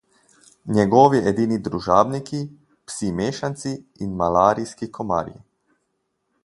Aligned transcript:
Njegovi 0.77 1.19
edini 1.31 1.59
družabniki, 1.67 2.39
psi 2.91 3.11
mešanci 3.21 3.77
in 4.07 4.19
malarijski 4.23 4.93
komarji. 4.99 5.41